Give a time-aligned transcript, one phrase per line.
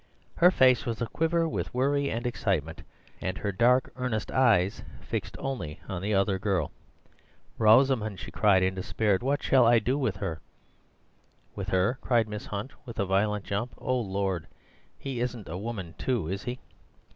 [0.37, 2.81] Her face was aquiver with worry and excitement,
[3.21, 6.71] and her dark earnest eyes fixed only on the other girl.
[7.59, 10.41] "Rosamund," she cried in despair, "what shall I do with her?"
[11.53, 13.75] "With her?" cried Miss Hunt, with a violent jump.
[13.77, 14.47] "O lord,
[14.97, 16.57] he isn't a woman too, is he?"